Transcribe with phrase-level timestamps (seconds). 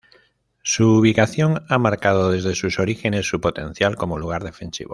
[0.63, 4.89] Su ubicación ha marcado desde sus orígenes su potencial como lugar defensivo.